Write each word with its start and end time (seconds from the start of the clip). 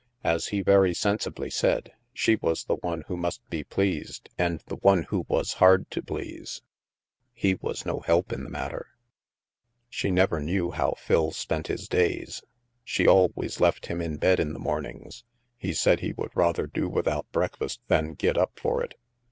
As 0.23 0.47
he 0.47 0.61
very 0.61 0.95
sensibly 0.95 1.51
said, 1.51 1.91
she 2.11 2.35
was 2.37 2.63
the 2.63 2.77
one 2.77 3.01
who 3.05 3.15
must 3.15 3.47
be 3.51 3.63
pleased 3.63 4.29
and 4.35 4.59
the 4.65 4.77
one 4.77 5.03
who 5.03 5.25
was 5.27 5.53
hard 5.61 5.91
to 5.91 6.01
please; 6.01 6.63
he 7.33 7.53
was 7.61 7.85
no 7.85 7.99
help 7.99 8.33
in 8.33 8.43
the 8.43 8.49
matter. 8.49 8.87
ii8 8.87 8.87
THE 8.87 8.87
MASK 8.87 9.87
She 9.91 10.09
never 10.11 10.39
knew 10.39 10.71
how 10.71 10.95
Phil 10.97 11.29
spent 11.33 11.67
his 11.67 11.87
days. 11.87 12.41
She 12.83 13.07
always 13.07 13.61
left 13.61 13.85
him 13.85 14.01
in 14.01 14.17
bed 14.17 14.39
in 14.39 14.53
the 14.53 14.59
mornings; 14.59 15.23
he 15.55 15.71
said 15.71 15.99
he 15.99 16.13
would 16.13 16.35
rather 16.35 16.65
do 16.65 16.89
without 16.89 17.31
breakfast 17.31 17.79
than 17.87 18.15
get 18.15 18.39
up 18.39 18.53
for 18.59 18.83
it. 18.83 18.95